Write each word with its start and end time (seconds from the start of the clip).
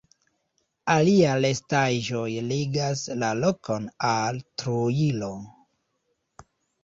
Alia 0.91 1.33
restaĵoj 1.43 2.29
ligas 2.47 3.03
la 3.23 3.29
lokon 3.41 3.85
al 4.13 4.41
Trujillo. 4.63 5.29